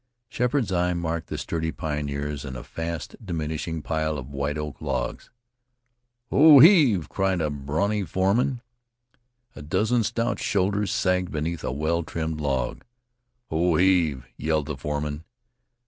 [0.29, 5.29] Sheppard's eye marked the sturdy pioneers and a fast diminishing pile of white oak logs.
[6.31, 8.61] "Ho heave!" cried a brawny foreman.
[9.55, 12.83] A dozen stout shoulders sagged beneath a well trimmed log.
[13.51, 15.23] "Ho heave!" yelled the foreman.